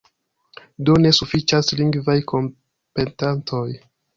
[0.89, 3.67] Do, ne sufiĉas lingvaj kompetentoj.